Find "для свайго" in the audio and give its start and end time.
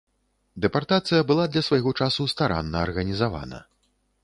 1.55-1.93